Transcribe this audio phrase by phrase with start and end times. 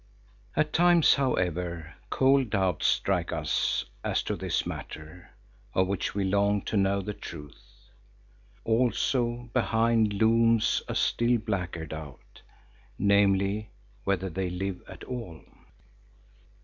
[0.55, 5.29] At times, however, cold doubts strike us as to this matter,
[5.75, 7.91] of which we long to know the truth.
[8.63, 12.41] Also behind looms a still blacker doubt,
[12.97, 13.69] namely
[14.03, 15.39] whether they live at all.